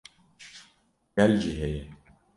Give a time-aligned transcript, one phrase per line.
[1.15, 1.81] gel jî heye